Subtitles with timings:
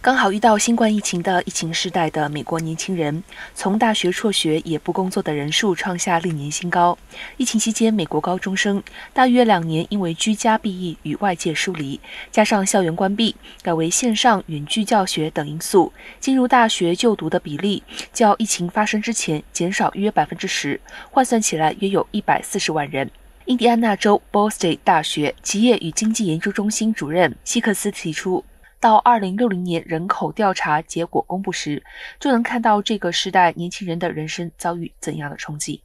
[0.00, 3.24] 刚好遇到新冠疫情的疫情时代的美国年轻人，
[3.56, 6.96] 从大学辍学也不工作的人数创下历年新高。
[7.36, 8.80] 疫情期间，美国高中生
[9.12, 17.82] 大约两年因为居家避疫与外界疏离，加上校园关闭、改为线上远距教学等因素，进入大学就读的比例
[18.12, 23.10] 较疫情发生之前减少约百分之十，换算起来约有一百四十万人。
[23.46, 28.44] 印第安纳州 Ball State 大学企业与经济研究中心主任希克斯提出。
[28.78, 31.82] 到二零六零年人口调查结果公布时，
[32.20, 35.82] 就能看到这个时代年轻人的人生遭遇怎样的冲击。